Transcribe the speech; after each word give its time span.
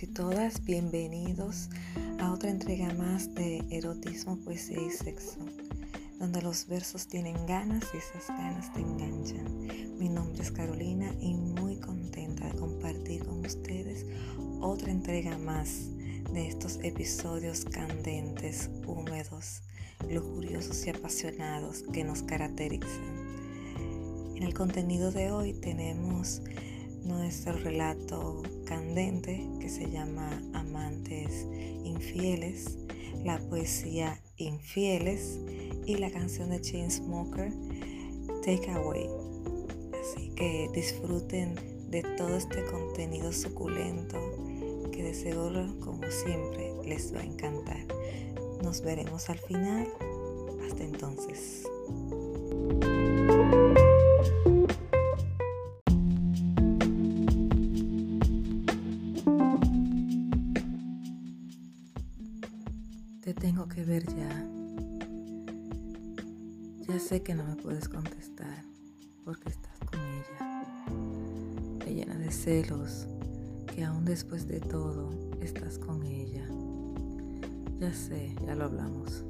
y 0.00 0.06
todas, 0.06 0.64
bienvenidos 0.64 1.68
a 2.18 2.32
otra 2.32 2.48
entrega 2.48 2.94
más 2.94 3.34
de 3.34 3.62
Erotismo, 3.70 4.38
Poesía 4.38 4.80
y 4.80 4.90
Sexo, 4.90 5.38
donde 6.18 6.40
los 6.40 6.66
versos 6.66 7.06
tienen 7.06 7.34
ganas 7.46 7.84
y 7.92 7.98
esas 7.98 8.26
ganas 8.28 8.72
te 8.72 8.80
enganchan. 8.80 9.98
Mi 9.98 10.08
nombre 10.08 10.42
es 10.42 10.50
Carolina 10.50 11.12
y 11.20 11.34
muy 11.34 11.76
contenta 11.76 12.48
de 12.48 12.58
compartir 12.58 13.26
con 13.26 13.44
ustedes 13.44 14.06
otra 14.60 14.90
entrega 14.90 15.36
más 15.36 15.90
de 16.32 16.48
estos 16.48 16.78
episodios 16.82 17.66
candentes, 17.66 18.70
húmedos, 18.86 19.62
lujuriosos 20.08 20.86
y 20.86 20.90
apasionados 20.90 21.84
que 21.92 22.02
nos 22.02 22.22
caracterizan. 22.22 23.32
En 24.36 24.42
el 24.42 24.54
contenido 24.54 25.12
de 25.12 25.30
hoy 25.30 25.52
tenemos 25.52 26.40
nuestro 27.04 27.54
relato 27.54 28.42
candente 28.64 29.48
que 29.60 29.68
se 29.68 29.90
llama 29.90 30.42
Amantes 30.54 31.46
Infieles, 31.84 32.78
la 33.24 33.38
poesía 33.38 34.20
Infieles 34.36 35.38
y 35.86 35.96
la 35.96 36.10
canción 36.10 36.50
de 36.50 36.60
Chainsmoker 36.60 37.52
Take 38.44 38.70
Away. 38.70 39.08
Así 40.00 40.30
que 40.30 40.68
disfruten 40.74 41.54
de 41.90 42.02
todo 42.16 42.36
este 42.36 42.64
contenido 42.64 43.32
suculento 43.32 44.18
que 44.90 45.02
de 45.02 45.14
seguro, 45.14 45.66
como 45.80 46.02
siempre, 46.10 46.72
les 46.84 47.14
va 47.14 47.20
a 47.20 47.24
encantar. 47.24 47.86
Nos 48.62 48.82
veremos 48.82 49.28
al 49.28 49.38
final. 49.38 49.88
Hasta 50.66 50.84
entonces. 50.84 51.64
Porque 69.32 69.48
estás 69.48 69.78
con 69.78 69.98
ella. 69.98 71.78
Te 71.82 71.94
llena 71.94 72.18
de 72.18 72.30
celos 72.30 73.06
que 73.74 73.82
aún 73.82 74.04
después 74.04 74.46
de 74.46 74.60
todo 74.60 75.08
estás 75.40 75.78
con 75.78 76.04
ella. 76.04 76.46
Ya 77.80 77.94
sé, 77.94 78.36
ya 78.44 78.54
lo 78.54 78.64
hablamos, 78.64 79.24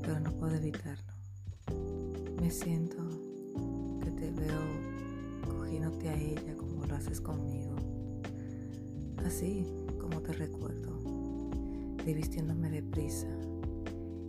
pero 0.00 0.18
no 0.20 0.32
puedo 0.32 0.54
evitarlo. 0.54 1.12
Me 2.40 2.50
siento 2.50 2.96
que 4.02 4.10
te 4.10 4.30
veo 4.30 4.62
cogiéndote 5.46 6.08
a 6.08 6.14
ella 6.14 6.56
como 6.56 6.86
lo 6.86 6.94
haces 6.96 7.20
conmigo. 7.20 7.76
Así 9.18 9.66
como 10.00 10.22
te 10.22 10.32
recuerdo 10.32 10.98
de 12.06 12.14
vistiéndome 12.14 12.70
deprisa 12.70 13.28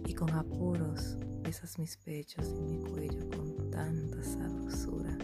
y 0.06 0.14
con 0.14 0.30
apuros 0.32 1.16
besas 1.44 1.80
mis 1.80 1.98
pechos 1.98 2.48
y 2.48 2.62
mi 2.62 2.78
cuello 2.80 3.30
con 3.30 3.72
tanta 3.72 4.24
sabrosura. 4.24 5.18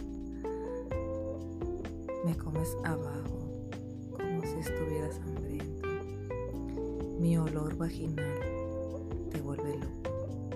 Me 2.24 2.36
comes 2.36 2.76
abajo 2.84 3.68
como 4.12 4.42
si 4.42 4.58
estuvieras 4.58 5.16
hambriento. 5.20 5.88
Mi 7.20 7.38
olor 7.38 7.76
vaginal 7.76 8.40
te 9.30 9.40
vuelve 9.40 9.78
loco. 9.78 10.50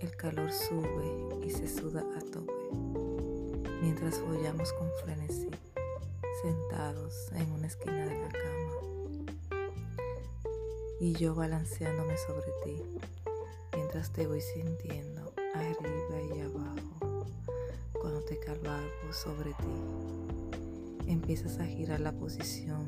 El 0.00 0.14
calor 0.16 0.52
sube 0.52 1.46
y 1.46 1.50
se 1.50 1.68
suda 1.68 2.04
a 2.16 2.20
tope 2.30 2.52
mientras 3.82 4.18
follamos 4.18 4.72
con 4.74 4.88
frenesí, 5.02 5.50
sentados 6.42 7.30
en 7.32 7.50
una 7.52 7.66
esquina 7.66 8.06
de 8.06 8.18
la 8.18 8.28
cama 8.28 8.54
y 11.00 11.12
yo 11.12 11.34
balanceándome 11.34 12.16
sobre 12.16 12.50
ti 12.64 12.82
mientras 13.74 14.12
te 14.12 14.26
voy 14.26 14.40
sintiendo 14.40 15.32
arriba 15.54 16.22
y 16.34 16.40
abajo. 16.40 17.26
Cuando 18.00 18.20
te 18.22 18.38
cabalgo 18.38 19.12
sobre 19.12 19.50
ti, 19.54 21.10
empiezas 21.10 21.58
a 21.58 21.66
girar 21.66 22.00
la 22.00 22.12
posición 22.12 22.86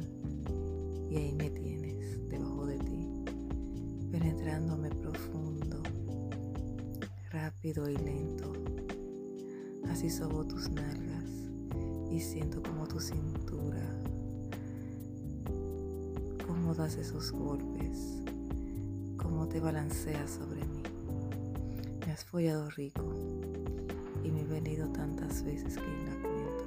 y 1.11 1.17
ahí 1.17 1.33
me 1.33 1.51
tienes 1.51 2.29
debajo 2.29 2.67
de 2.67 2.79
ti, 2.79 3.09
penetrándome 4.11 4.91
profundo, 4.91 5.83
rápido 7.31 7.89
y 7.89 7.97
lento. 7.97 8.53
Así 9.89 10.11
sobo 10.11 10.45
tus 10.45 10.69
nalgas 10.71 11.31
y 12.11 12.21
siento 12.21 12.63
como 12.63 12.87
tu 12.87 13.01
cintura 13.01 13.83
cómo 16.47 16.75
das 16.75 16.97
esos 16.97 17.31
golpes, 17.31 18.23
cómo 19.17 19.47
te 19.47 19.61
balanceas 19.61 20.31
sobre 20.31 20.65
mí. 20.65 20.75
Has 22.16 22.25
follado 22.25 22.71
rico 22.71 23.03
y 24.25 24.31
me 24.31 24.41
he 24.41 24.44
venido 24.44 24.88
tantas 24.88 25.43
veces 25.44 25.75
que 25.75 25.82
la 25.82 26.15
cuento. 26.22 26.65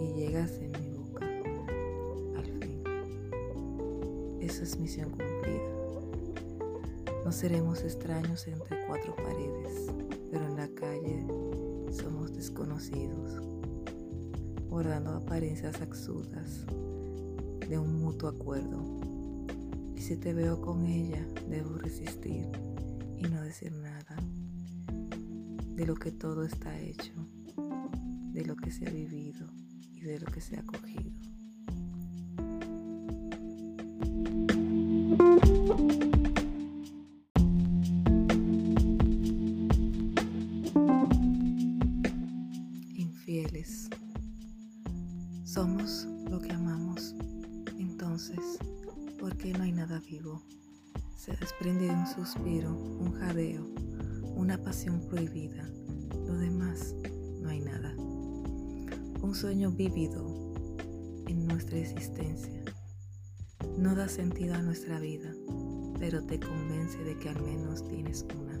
Y 0.00 0.12
llegas 0.14 0.50
en 0.54 0.72
mi 0.72 0.88
boca, 0.88 1.24
al 2.36 2.44
fin. 2.44 2.82
Eso 4.40 4.64
es 4.64 4.76
misión 4.80 5.10
cumplida. 5.10 5.70
No 7.24 7.30
seremos 7.30 7.84
extraños 7.84 8.48
entre 8.48 8.84
cuatro 8.88 9.14
paredes, 9.14 9.86
pero 10.32 10.44
en 10.44 10.56
la 10.56 10.66
calle 10.74 11.24
somos 11.92 12.32
desconocidos, 12.32 13.40
guardando 14.68 15.12
apariencias 15.12 15.80
absurdas 15.80 16.66
de 17.68 17.78
un 17.78 18.00
mutuo 18.00 18.30
acuerdo. 18.30 18.82
Y 19.94 20.00
si 20.00 20.16
te 20.16 20.34
veo 20.34 20.60
con 20.60 20.86
ella, 20.86 21.24
debo 21.48 21.78
resistir 21.78 22.48
y 23.18 23.28
no 23.28 23.42
decir 23.42 23.72
nada 23.72 24.16
de 25.74 25.86
lo 25.86 25.94
que 25.94 26.12
todo 26.12 26.44
está 26.44 26.78
hecho, 26.78 27.12
de 28.32 28.44
lo 28.44 28.56
que 28.56 28.70
se 28.70 28.86
ha 28.86 28.90
vivido 28.90 29.46
y 29.94 30.00
de 30.00 30.20
lo 30.20 30.26
que 30.26 30.40
se 30.40 30.56
ha 30.56 30.62
cogido. 30.62 31.27
Se 51.28 51.36
desprende 51.36 51.88
de 51.88 51.90
un 51.90 52.06
suspiro, 52.06 52.74
un 52.74 53.12
jadeo, 53.12 53.62
una 54.34 54.56
pasión 54.56 55.06
prohibida. 55.08 55.68
Lo 56.26 56.38
demás, 56.38 56.94
no 57.42 57.50
hay 57.50 57.60
nada. 57.60 57.94
Un 57.98 59.34
sueño 59.34 59.70
vívido 59.70 60.24
en 61.26 61.46
nuestra 61.46 61.76
existencia. 61.76 62.64
No 63.76 63.94
da 63.94 64.08
sentido 64.08 64.54
a 64.54 64.62
nuestra 64.62 65.00
vida, 65.00 65.30
pero 65.98 66.24
te 66.24 66.40
convence 66.40 66.96
de 67.04 67.14
que 67.18 67.28
al 67.28 67.42
menos 67.42 67.86
tienes 67.86 68.24
una. 68.34 68.58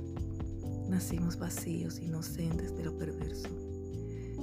Nacimos 0.90 1.38
vacíos, 1.38 1.98
inocentes 1.98 2.76
de 2.76 2.84
lo 2.84 2.98
perverso, 2.98 3.48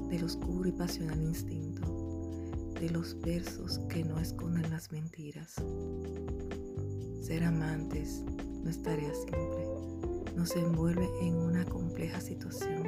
del 0.10 0.24
oscuro 0.24 0.68
y 0.68 0.72
pasional 0.72 1.22
instinto 1.22 2.74
de 2.82 2.90
los 2.90 3.20
versos 3.22 3.78
que 3.88 4.04
no 4.04 4.20
esconden 4.20 4.68
las 4.72 4.92
mentiras. 4.92 5.58
Ser 7.26 7.44
amantes 7.44 8.22
no 8.64 8.70
es 8.70 8.84
tarea 8.84 9.12
simple, 9.16 9.66
nos 10.36 10.56
envuelve 10.56 11.10
en 11.22 11.34
una 11.34 11.66
compleja 11.66 12.22
situación 12.22 12.84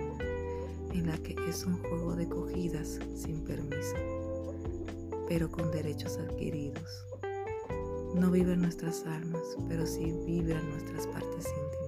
en 0.94 1.08
la 1.08 1.18
que 1.18 1.36
es 1.50 1.66
un 1.66 1.82
juego 1.82 2.16
de 2.16 2.30
cogidas 2.30 3.00
sin 3.16 3.44
permiso, 3.44 3.96
pero 5.28 5.50
con 5.50 5.72
derechos 5.72 6.20
adquiridos. 6.20 7.08
No 8.14 8.30
viven 8.30 8.62
nuestras 8.62 9.08
almas, 9.08 9.42
pero 9.68 9.88
sí 9.88 10.14
viven 10.28 10.70
nuestras 10.70 11.08
partes 11.08 11.48
íntimas. 11.48 11.87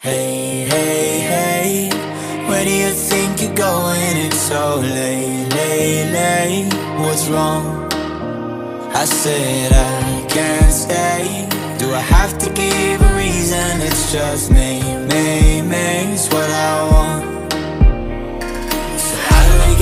Hey, 0.00 0.64
hey, 0.70 1.20
hey, 1.20 1.90
where 2.48 2.64
do 2.64 2.70
you 2.70 2.90
think 2.90 3.42
you're 3.42 3.54
going? 3.54 4.16
It's 4.16 4.38
so 4.38 4.76
late, 4.76 5.52
late, 5.52 6.10
late. 6.12 6.72
What's 7.00 7.28
wrong? 7.28 7.92
I 8.94 9.04
said 9.04 9.72
I 9.72 10.26
can't 10.30 10.72
stay? 10.72 11.48
Do 11.78 11.92
I 11.92 12.00
have 12.00 12.38
to 12.38 12.50
give 12.50 13.02
a 13.02 13.14
reason? 13.14 13.82
It's 13.82 14.10
just 14.10 14.50
me, 14.50 14.80
me, 14.80 15.60
me, 15.60 16.16
what 16.32 16.50
I 16.50 16.90
want 16.90 17.43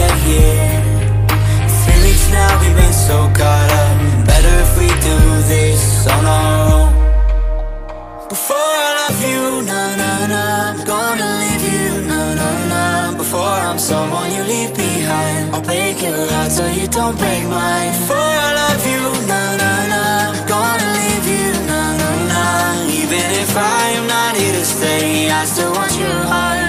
get 0.03 0.19
here? 0.29 0.81
Three 1.83 2.01
weeks 2.07 2.27
now, 2.31 2.51
we've 2.61 2.77
been 2.83 2.97
so 3.09 3.19
caught 3.39 3.71
up. 3.83 3.97
Better 4.31 4.55
if 4.65 4.71
we 4.81 4.89
do 5.09 5.19
this 5.53 5.83
on 6.15 6.25
our 6.37 6.55
own. 6.75 6.91
Before 8.35 8.73
I 8.87 8.91
love 9.01 9.21
you, 9.31 9.43
na 9.71 9.83
na 10.01 10.13
na. 10.33 10.43
I'm 10.71 10.81
gonna 10.93 11.31
leave 11.43 11.65
you, 11.75 11.91
na 12.11 12.21
na 12.41 12.51
na. 12.73 12.83
Before 13.23 13.59
I'm 13.69 13.79
someone 13.79 14.31
you 14.37 14.43
leave 14.53 14.73
behind. 14.75 15.55
I'll 15.55 15.65
break 15.71 15.97
your 16.07 16.23
heart 16.33 16.51
so 16.59 16.65
you 16.79 16.87
don't 16.99 17.17
break 17.23 17.43
mine. 17.57 17.93
Before 18.01 18.33
I 18.47 18.51
love 18.63 18.85
you, 18.93 19.03
na 19.31 19.43
na 19.61 19.73
na. 19.93 20.03
I'm 20.31 20.41
gonna 20.55 20.91
leave 21.01 21.27
you, 21.37 21.49
na 21.71 21.81
na 22.01 22.11
na. 22.33 22.43
Even 23.01 23.27
if 23.43 23.53
I 23.57 23.85
am 23.99 24.07
not 24.15 24.33
here 24.41 24.55
to 24.59 24.65
stay 24.65 25.31
I 25.31 25.45
still 25.45 25.73
want 25.73 25.93
Your 25.99 26.21
heart 26.33 26.62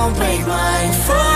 so 0.00 0.06
you 0.06 0.12
don't 0.12 0.16
break 0.16 0.46
mine 0.46 0.88
Before 0.88 1.29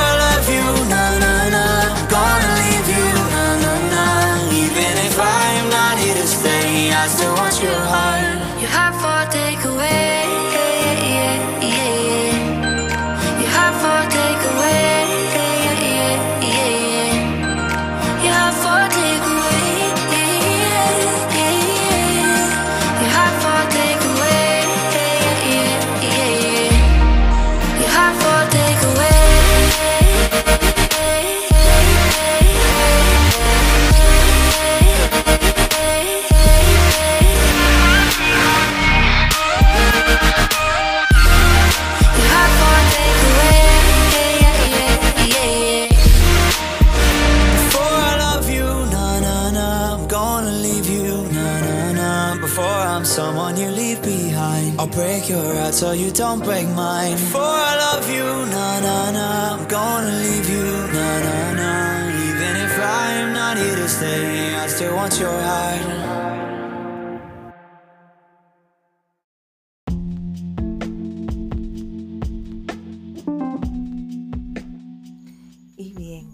so 55.84 55.92
you 55.92 56.10
don't 56.12 56.42
break 56.42 56.66
mine. 56.68 57.12
Before 57.12 57.56
I 57.70 57.72
love 57.86 58.06
you, 58.16 58.28
na 58.56 58.68
na 58.86 58.98
na, 59.16 59.28
I'm 59.52 59.64
gonna 59.68 60.14
leave 60.24 60.48
you, 60.56 60.68
na 60.96 61.10
na 61.26 61.38
na. 61.60 61.72
Even 62.28 62.52
if 62.66 62.74
I 62.80 63.06
am 63.22 63.30
not 63.40 63.54
here 63.58 63.76
to 63.82 63.88
stay, 63.96 64.54
I 64.64 64.66
still 64.66 64.94
want 64.96 65.14
your 65.20 65.38
heart. 65.48 65.84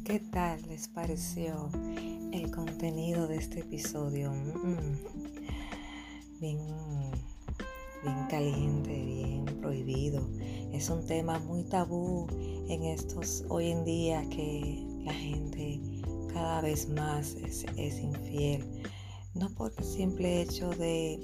¿qué 0.05 0.19
tal 0.33 0.61
les 0.69 0.89
pareció 0.89 1.71
el 2.33 2.51
contenido 2.51 3.29
de 3.29 3.37
este 3.37 3.61
episodio? 3.61 4.33
Mm, 4.33 4.97
bien, 6.41 6.59
bien 8.03 8.27
caliente, 8.29 8.91
bien 8.91 9.45
prohibido. 9.61 10.29
Es 10.73 10.89
un 10.91 11.05
tema 11.07 11.39
muy 11.39 11.65
tabú 11.65 12.27
en 12.69 12.85
estos 12.85 13.45
hoy 13.49 13.71
en 13.71 13.85
día 13.85 14.29
que 14.31 14.85
la 15.05 15.13
gente 15.13 15.81
cada 16.33 16.61
vez 16.61 16.89
más 16.89 17.35
es, 17.35 17.65
infiel. 18.01 18.65
No 19.35 19.51
por 19.51 19.73
el 19.77 19.85
simple 19.85 20.43
hecho 20.43 20.71
de, 20.71 21.19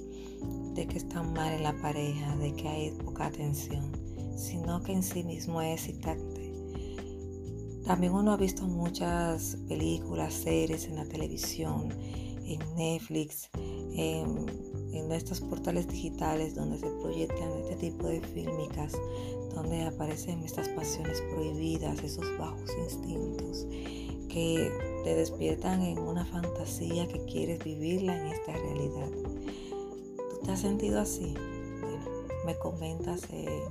de 0.74 0.86
que 0.86 0.98
están 0.98 1.32
mal 1.32 1.52
en 1.52 1.62
la 1.62 1.76
pareja, 1.80 2.36
de 2.36 2.54
que 2.54 2.68
hay 2.68 2.90
poca 2.92 3.26
atención, 3.26 3.92
sino 4.36 4.82
que 4.82 4.92
en 4.92 5.02
sí 5.02 5.24
mismo 5.24 5.60
es 5.62 5.88
excitante. 5.88 6.46
También 7.84 8.12
uno 8.12 8.32
ha 8.32 8.36
visto 8.36 8.66
muchas 8.66 9.56
películas, 9.68 10.34
series 10.34 10.86
en 10.86 10.96
la 10.96 11.06
televisión, 11.06 11.88
en 12.44 12.58
Netflix, 12.76 13.48
en, 13.54 14.46
en 14.98 15.12
estos 15.12 15.40
portales 15.40 15.88
digitales 15.88 16.54
donde 16.54 16.78
se 16.78 16.88
proyectan 17.02 17.50
este 17.60 17.76
tipo 17.76 18.06
de 18.06 18.20
fílmicas, 18.20 18.92
donde 19.54 19.84
aparecen 19.84 20.42
estas 20.42 20.68
pasiones 20.70 21.22
prohibidas, 21.32 22.02
esos 22.02 22.26
bajos 22.38 22.70
instintos 22.78 23.66
que 24.28 24.70
te 25.04 25.14
despiertan 25.14 25.82
en 25.82 25.98
una 25.98 26.24
fantasía 26.24 27.08
que 27.08 27.24
quieres 27.24 27.62
vivirla 27.64 28.20
en 28.20 28.26
esta 28.26 28.52
realidad. 28.52 29.08
¿Tú 30.30 30.38
te 30.44 30.52
has 30.52 30.60
sentido 30.60 31.00
así? 31.00 31.34
Bueno, 31.80 32.04
me 32.44 32.58
comentas 32.58 33.22
en, 33.30 33.62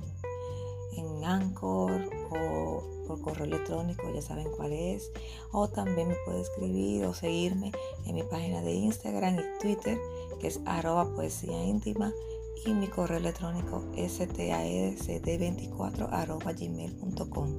en 0.96 1.24
Anchor 1.24 2.10
o 2.30 2.96
por 3.06 3.20
correo 3.20 3.44
electrónico, 3.44 4.10
ya 4.12 4.20
saben 4.20 4.48
cuál 4.56 4.72
es. 4.72 5.10
O 5.52 5.68
también 5.68 6.08
me 6.08 6.16
puede 6.24 6.40
escribir 6.40 7.04
o 7.04 7.14
seguirme 7.14 7.72
en 8.06 8.14
mi 8.14 8.22
página 8.22 8.60
de 8.62 8.72
Instagram 8.72 9.38
y 9.38 9.58
Twitter, 9.60 9.98
es 10.46 10.60
arroba 10.64 11.14
poesía 11.14 11.62
íntima. 11.64 12.12
Y 12.64 12.72
mi 12.72 12.86
correo 12.88 13.18
electrónico 13.18 13.84
staesd24 13.94 16.08
arroba 16.10 16.52
gmail.com. 16.52 17.50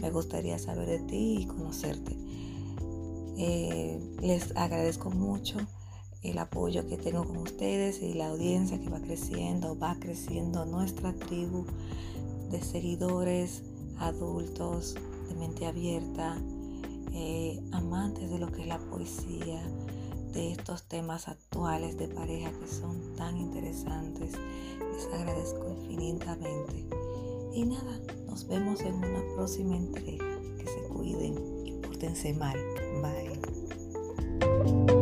Me 0.00 0.10
gustaría 0.10 0.58
saber 0.58 0.88
de 0.88 1.00
ti 1.00 1.40
y 1.40 1.46
conocerte. 1.46 2.16
Eh, 3.36 4.00
les 4.20 4.56
agradezco 4.56 5.10
mucho 5.10 5.58
el 6.22 6.38
apoyo 6.38 6.88
que 6.88 6.96
tengo 6.96 7.24
con 7.24 7.36
ustedes 7.38 8.00
y 8.02 8.14
la 8.14 8.28
audiencia 8.28 8.80
que 8.80 8.88
va 8.88 9.00
creciendo, 9.00 9.76
va 9.78 9.96
creciendo 10.00 10.64
nuestra 10.64 11.12
tribu 11.12 11.66
de 12.50 12.62
seguidores 12.62 13.62
adultos 13.98 14.94
de 15.28 15.34
mente 15.34 15.66
abierta, 15.66 16.40
eh, 17.12 17.60
amantes 17.72 18.30
de 18.30 18.38
lo 18.38 18.50
que 18.50 18.62
es 18.62 18.68
la 18.68 18.78
poesía, 18.78 19.62
de 20.34 20.52
estos 20.52 20.82
temas 20.84 21.28
actuales 21.28 21.96
de 21.96 22.08
pareja 22.08 22.50
que 22.50 22.66
son 22.66 23.14
tan 23.16 23.36
interesantes. 23.36 24.32
Les 24.92 25.06
agradezco 25.14 25.68
infinitamente. 25.70 26.86
Y 27.52 27.64
nada, 27.64 28.00
nos 28.26 28.46
vemos 28.48 28.80
en 28.80 28.96
una 28.96 29.22
próxima 29.36 29.76
entrega. 29.76 30.24
Que 30.58 30.66
se 30.66 30.82
cuiden 30.88 31.66
y 31.66 31.72
pórtense 31.80 32.34
mal. 32.34 32.58
Bye. 33.00 34.93